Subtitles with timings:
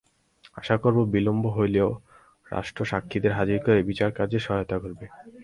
[0.57, 1.89] আশা করব, বিলম্বে হলেও
[2.47, 5.05] রাষ্ট্রপক্ষ সাক্ষীদের হাজির করে বিচারকাজে সহায়তা করবে।